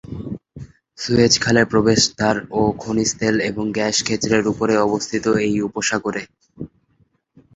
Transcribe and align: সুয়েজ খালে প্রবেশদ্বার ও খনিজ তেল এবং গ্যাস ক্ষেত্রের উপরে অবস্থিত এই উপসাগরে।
সুয়েজ 0.97 1.33
খালে 1.43 1.61
প্রবেশদ্বার 1.71 2.35
ও 2.51 2.61
খনিজ 2.79 3.11
তেল 3.19 3.35
এবং 3.49 3.65
গ্যাস 3.77 3.97
ক্ষেত্রের 4.03 4.43
উপরে 4.47 4.73
অবস্থিত 4.87 5.25
এই 5.45 5.55
উপসাগরে। 5.67 6.21